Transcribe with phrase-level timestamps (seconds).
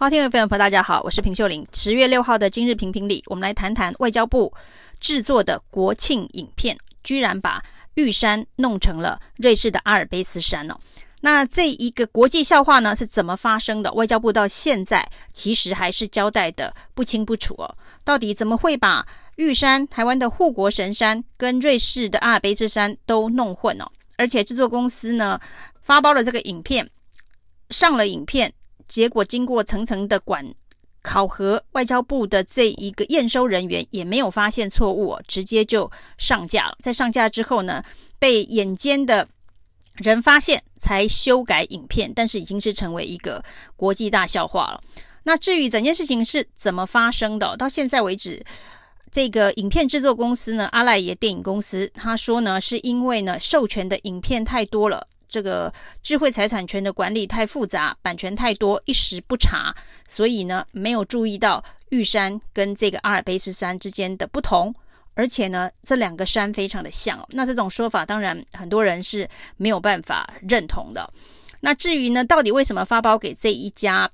[0.00, 1.66] 好，听众朋友，大家好，我是平秀玲。
[1.72, 4.54] 十月六号的今日评评里，我们来谈谈外交部
[5.00, 7.60] 制作的国庆影片，居然把
[7.94, 10.76] 玉山弄成了瑞士的阿尔卑斯山哦。
[11.20, 13.92] 那这一个国际笑话呢，是怎么发生的？
[13.92, 17.76] 外交部到现在其实还是交代的不清不楚哦。
[18.04, 19.04] 到底怎么会把
[19.34, 23.90] 玉山，台湾的护国神山，跟瑞士的阿尔卑斯山都弄混哦？
[24.16, 25.40] 而且制作公司呢，
[25.82, 26.88] 发包了这个影片，
[27.70, 28.54] 上了影片。
[28.88, 30.44] 结果经过层层的管
[31.02, 36.76] 考核，外交部的这一个验收人员也没有发现错误，直接就上架了。
[36.80, 37.84] 在上架之后呢，
[38.18, 39.26] 被眼尖的
[39.94, 43.42] 人发现，才修改影片，但是已经是成为一个
[43.76, 44.82] 国际大笑话了。
[45.22, 48.44] 那至于整件事情是怎么发生的，到现在为止，
[49.10, 55.06] 这个影片制作公司呢，阿赖耶电影公司，他说呢，是因为呢授权的影片太多了。
[55.28, 59.74] 这个智慧财产权的管理太复杂，版权太多，一时不查，
[60.08, 64.74] 所以呢，没有注意到玉山跟这个阿尔卑斯山之间的不同，
[65.14, 67.24] 而且呢，这两个山非常的像。
[67.30, 71.12] 那这种说法，当然很多人是没有办法认同的。
[71.60, 74.10] 那至于呢，到底为什么发包给这一家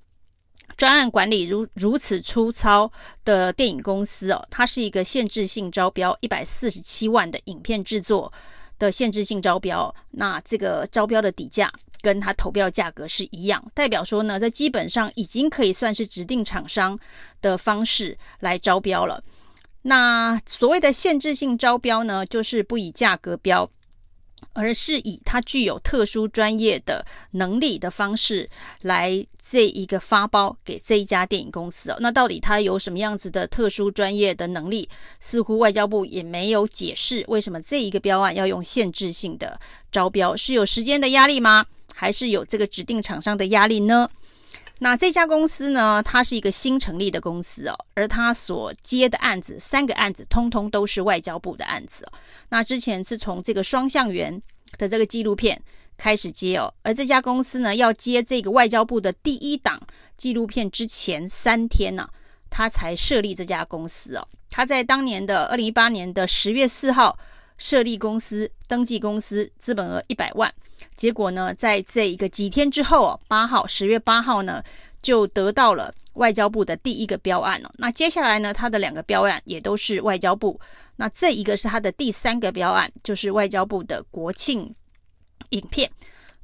[0.77, 2.91] 专案管理如如此粗糙
[3.25, 4.45] 的电影公司哦？
[4.51, 8.33] 它是一个限制性招标，一百四十七万的影片制作。
[8.85, 16.99] 的限制性招标，那这个招标的底价跟它投标价格是一样，代表说呢，在基本上已经可以算是指定厂商
[17.41, 19.23] 的方式来招标了。
[19.83, 23.69] 那所谓的限制性招标呢，就是不以价格标。
[24.53, 28.49] 而是以他具有特殊专业的能力的方式
[28.83, 31.97] 来这一个发包给这一家电影公司哦。
[32.01, 34.89] 那到底他有什么样子的特殊专业的能力？
[35.21, 39.59] 似乎外交部也没有解释为什么这一个标案要用限制性的
[39.91, 41.65] 招标，是有时间的压力吗？
[41.95, 44.11] 还是有这个指定厂商的压力呢？
[44.85, 52.13] 那这家公司呢，它是一个新成立的公司哦，而它所接的案子，三个案子通通都是外交部的案子哦。
[52.51, 54.43] 那之前是从这个双向园
[54.77, 55.59] 的这个纪录片
[55.97, 59.81] 开始接哦，而这家公司呢，要接这个外交部的第一档
[60.19, 62.11] 纪录片之前三天呢，啊，
[62.51, 64.29] 它才设立这家公司哦。
[64.51, 67.19] 它在当年的二零一八年的十月四号
[67.57, 70.53] 设立公司，登记公司，资本额一百万。
[70.97, 74.63] 结果呢，在这一个几天之后啊，八号，十月八号呢，
[75.03, 77.73] 就得到了外交部的第一个标案了。
[77.79, 80.61] 那接下来呢，他的两个标案也都是外交部。
[80.97, 84.75] 那这一个是他的第三个标案，就是外交部的国庆
[85.51, 85.91] 影片。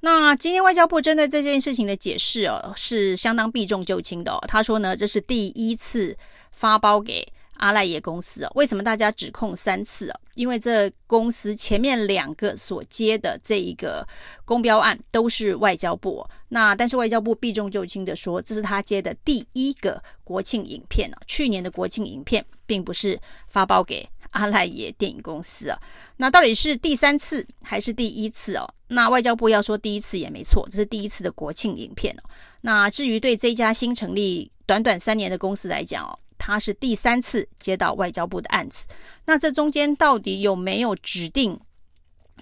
[0.01, 4.39] 那今天外交部针对这件事情的解释哦，是相当避重就轻的哦。
[4.49, 6.17] 他说呢，这是第一次
[6.51, 7.27] 发包给。
[7.61, 10.21] 阿赖耶公司哦，为什么大家指控三次哦？
[10.35, 14.07] 因为这公司前面两个所接的这一个
[14.47, 21.17] 公标案都是外交部，那但是外交部避重就轻的说，这是他接的第一个国庆影片哦。
[21.27, 25.79] 去年的国庆影片并不是发包给阿赖耶电影公司啊。
[26.17, 28.67] 那到底是第三次还是第一次哦？
[28.89, 32.23] 那外交部要说第一次也没错，这是第一次的国庆影片哦。
[32.63, 36.19] 那至于对这家新成立短短三年的公司来讲哦。
[36.41, 38.87] 他是第三次接到外交部的案子，
[39.27, 41.61] 那这中间到底有没有指定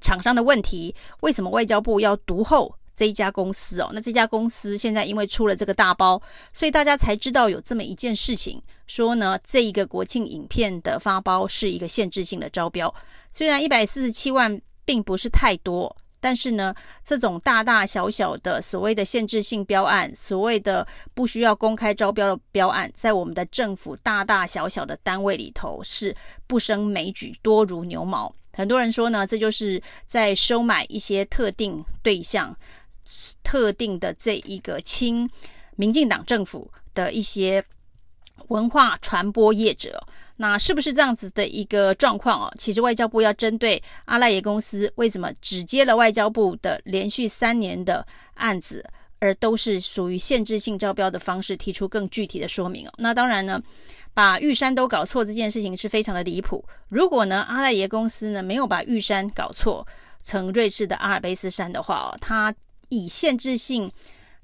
[0.01, 0.95] 厂商的问题？
[1.21, 3.91] 为什么外交部要独后这一家公司哦？
[3.93, 6.23] 那这家公司现在因为出了这个大包，
[6.53, 12.95] 所以大家才知道有这么一件事情，说呢，这一个国庆影片的发包是一个限制性的招标，
[13.33, 15.97] 虽然一百四十七万并不是太多。
[16.21, 16.75] 但是呢，
[17.05, 26.15] 这种大大小小的所谓的限制性标案，所谓的不需要公开招标的标案，在我们的政府大大小小的单位里头是
[26.47, 28.35] 不胜枚举，多如牛毛。
[28.53, 32.57] 很多人说呢，这就是在收买一些特定对象、
[33.45, 35.31] 特定的这一个亲
[35.77, 37.65] 民进党政府的一些
[38.49, 40.05] 文化传播业者。
[40.41, 42.55] 那是不是这样子的一个状况哦？
[42.57, 48.89] 其实外交部要针对阿赖耶公司为什么只接了外交部的连续三年的案子，
[49.19, 52.93] 而都是属于限制性招标的方式，提出更具体的说明哦。
[52.99, 53.61] 那当然呢，
[54.15, 56.65] 把玉山都搞错这件事情是非常的离谱。
[56.89, 59.85] 如果呢，阿赖耶公司呢没有把玉山搞错
[60.23, 62.55] 成瑞士的阿尔卑斯山的话哦，他
[62.91, 63.91] 以限制性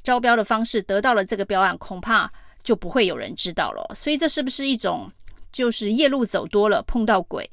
[0.02, 2.29] 招标的方式得到了这个标案，恐怕
[2.64, 3.94] 就不会有人知道了。
[3.94, 5.08] 所以这是不是一种？
[5.55, 7.49] 就是夜路走多了碰到鬼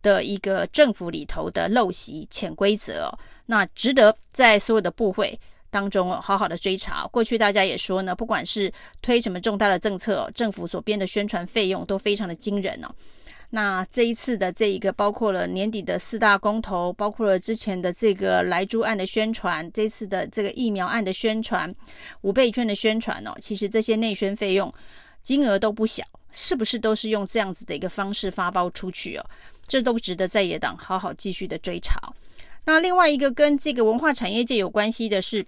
[0.00, 3.12] 的一个政府里头的陋习潜规则，
[3.46, 5.38] 那值得在所有的部会
[5.70, 7.06] 当中好好的追查。
[7.08, 8.72] 过去大家也说呢，不管是
[9.02, 12.88] 推什么重大的政策，政府所编的宣传费用都非常的惊人哦。
[13.54, 21.72] 那这一次的这一个，包括了年底的四大公投，包括了之前的这个莱猪案的宣传，这次的这个疫苗案的宣传，
[22.22, 24.72] 五倍券的宣传哦，其实这些内宣费用
[25.22, 29.24] 金额都不小，是不是都是用这样子的一个方式发包出去哦？
[29.66, 32.00] 这都值得在野党好好继续的追查。
[32.64, 35.44] 那另外一个跟这个文化产业界有关系的是，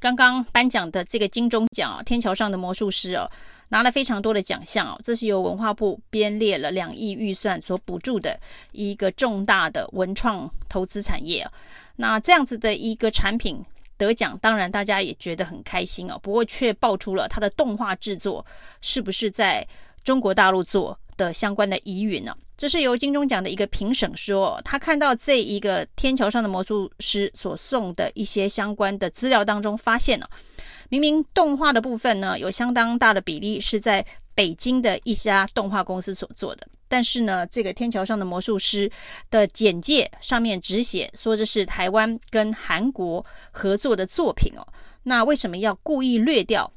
[0.00, 3.30] 刚刚颁奖的这个金钟奖啊，《天桥上的魔术师》哦。
[3.70, 8.40] 拿了非常多的奖项哦，这是由文化部编列了两亿预算所补助的
[8.72, 11.46] 一个重大的文创投资产业。
[11.94, 13.62] 那这样子的一个产品
[13.98, 16.18] 得奖，当然大家也觉得很开心哦。
[16.22, 18.42] 不过却爆出了它的动画制作
[18.80, 19.62] 是不是在
[20.08, 22.34] 中国大陆做的相关的疑云呢？
[22.56, 30.30] 这是由金钟奖的一个评审说，他看到这一个天桥上的魔术师所送的一些相关的资料当中，发现了。
[30.88, 34.02] 明明动画的部分呢，有相当大的比例是在
[34.34, 38.90] 北京的一家动画公司所做的，但是呢，这个天桥上的魔术师
[39.30, 44.66] 的简介上面只写说这是台湾跟韩国合作的作品哦。
[45.02, 46.72] 那为什么要故意略掉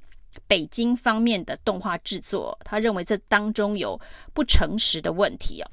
[0.48, 2.58] 北京方面的动画制作？
[2.64, 4.00] 他认为这当中有
[4.34, 5.70] 不诚实的问题哦。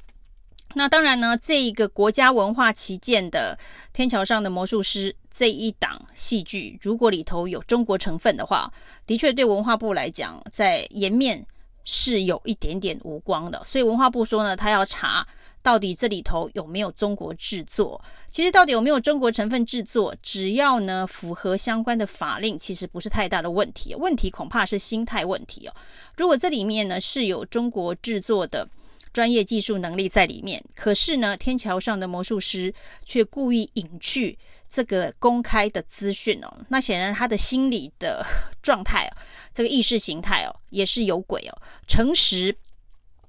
[0.74, 3.58] 那当然呢，这一个国家文化旗舰的
[3.96, 8.70] 《天桥上的魔术师》这一档戏剧，如果里头有中国成分的话，
[9.06, 11.44] 的确对文化部来讲，在颜面
[11.84, 13.62] 是有一点点无光的。
[13.64, 15.26] 所以文化部说呢，他要查
[15.62, 18.02] 到底这里头有没有中国制作。
[18.30, 23.94] 其实到底有没有中国成分制作，只要呢符合相关的法令，其实不是太大的问题。
[23.94, 25.74] 问题恐怕是心态问题哦。
[26.16, 28.68] 如果这里面呢是有中国制作的。
[29.10, 32.72] 专业技术能力在里面，可是呢，天桥上的魔术师
[33.04, 34.38] 却故意隐去
[34.68, 36.58] 这个公开的资讯哦。
[36.68, 38.24] 那显然他的心理的
[38.62, 39.16] 状态哦，
[39.52, 41.58] 这个意识形态哦，也是有鬼哦。
[41.88, 42.54] 诚实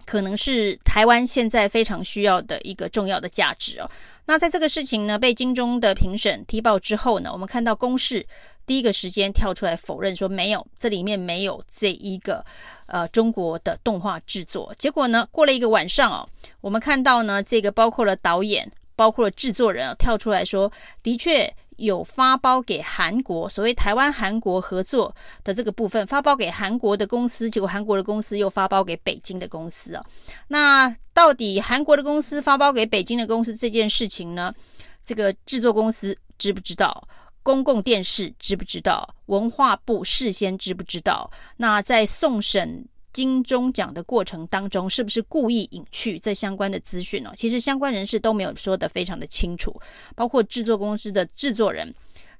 [0.09, 3.87] 可能是台湾现在非常需要的一个重要的价值哦。
[4.25, 8.25] 那在这个事情呢被金钟的评审踢爆之后呢，我们看到公视
[8.65, 12.43] 第一个时间跳出来否认说没有，这里面没有这一个
[12.87, 14.73] 呃中国的动画制作。
[14.79, 16.27] 结果呢，过了一个晚上哦，
[16.59, 20.71] 我们看到呢，这个包括了导演，包括了制作人，哦，跳出来说，
[21.03, 21.53] 的确。
[21.79, 30.05] 有发包给韩国，所谓台湾韩国合作的这个部分，发包给韩国的公司，结果韩国的公司又发包给北京的公司啊。
[30.47, 34.53] 那到底韩国的公司发包给北京的公司这件事情呢？
[35.03, 37.07] 这个制作公司知不知道？
[37.41, 39.15] 公共电视知不知道？
[39.25, 41.31] 文化部事先知不知道？
[41.57, 42.85] 那在送审。
[43.11, 47.33] 金钟奖的过程当中，是不是故意隐去这相关的资讯呢？
[47.35, 49.79] 其实相关人士都没有说得非常的清楚，
[50.15, 51.93] 包括制作公司的制作人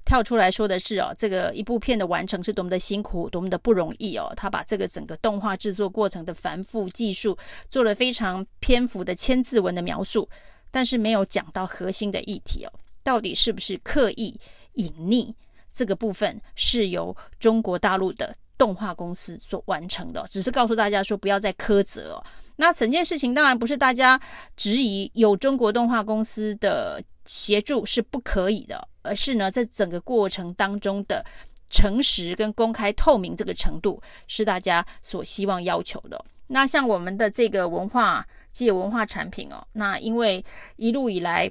[0.04, 4.32] 跳出来说的是哦，这个一部片的完成是多么的辛苦，多么的不容易哦。
[4.36, 7.36] 他把这个整个动画制作过程的繁复技术
[7.68, 10.28] 做了非常篇幅的千字文的描述，
[10.70, 14.38] 但是没有讲到核心的议题哦，到底是不是刻意
[14.74, 15.34] 隐匿
[15.72, 18.36] 这个部分是由中国大陆的。
[18.60, 22.22] 动画公司所完成的，只是告诉大家说不要再苛责。
[22.56, 24.20] 那整件事情当然不是大家
[24.54, 31.24] 质疑有中国动画公司的协助是不可以的，而是呢，在整个过程当中的
[31.70, 36.22] 诚实跟公开透明这个程度是大家所希望要求的。
[36.48, 40.44] 那像我们的这个文化界文化产品哦，那因为
[40.76, 41.50] 一路以来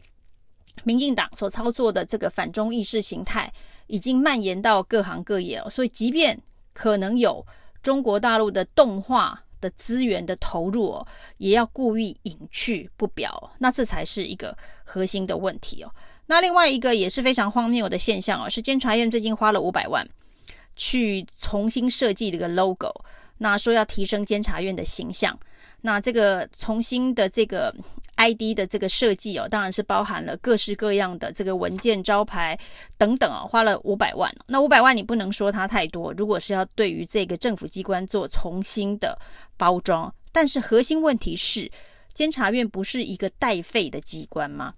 [0.84, 3.52] 民进党所操作的这个反中意识形态
[3.88, 6.40] 已经蔓延到各行各业了，所以即便
[6.80, 7.46] 可能有
[7.84, 15.92] 中国大陆的动画的资源的投入哦，也要故意隐去不表，那这才是一个核心的问题哦。
[16.28, 20.08] 那另外一个也是非常荒谬的现象哦，是监察院最近花了五百万
[20.78, 22.94] 去重新设计这个 logo，
[23.40, 25.38] 那说要提升监察院的形象。
[25.82, 27.76] 那这个重新的这个
[28.20, 32.60] ID 的这个设计哦，当然是包含了各式各样的这个文件、招牌
[32.98, 34.30] 等等哦，花了五百万。
[34.48, 39.18] 那五百万你不能说它太多，如果是要对于这个政府机关做重新的
[39.56, 41.72] 包装，但是核心问题是，
[42.14, 44.74] 监察院不是一个待废的机关吗？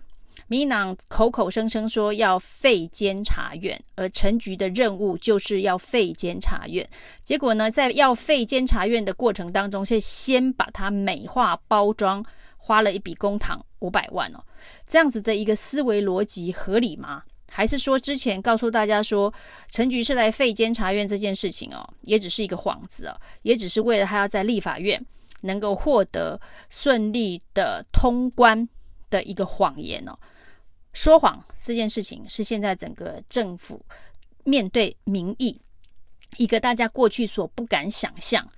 [0.47, 6.87] 民进党口口声声说要废监察院，而陈局的任务就是要废监察院。
[7.23, 12.23] 结果呢，在要废监察院的过程当中，是先把它美化包装，
[12.71, 14.41] 花了一笔公帑五百万哦。
[14.87, 17.23] 这样子的一个思维逻辑合理吗？
[17.51, 19.33] 还是说之前告诉大家说
[19.67, 25.05] 陈局是来废监察院这件事情哦，也只是一个幌子哦，也只是为了他要在立法院
[25.41, 28.65] 能够获得顺利的通关
[29.09, 30.17] 的一个谎言哦。
[30.93, 33.85] 说谎这件事情是现在整个政府
[34.45, 35.59] 面对民意
[36.37, 38.49] 一个大家过去所不敢想象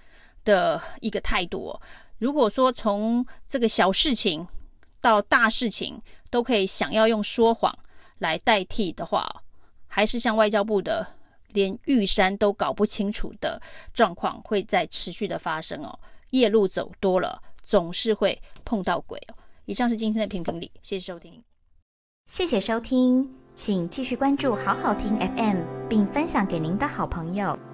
[0.45, 1.81] 的一个态度哦。
[2.23, 4.47] 如果说从这个小事情
[5.01, 7.77] 到大事情都可以想要用说谎
[8.19, 9.43] 来代替的话，
[9.87, 11.05] 还是像外交部的
[11.49, 13.61] 连玉山都搞不清楚的
[13.93, 15.99] 状况会在持续的发生哦。
[16.29, 19.35] 夜路走多了，总是会碰到鬼哦。
[19.65, 21.43] 以上是今天的评评理，谢谢收听，
[22.27, 27.72] 谢谢收听，请继续关注好好听 FM，并分享给您的好朋友。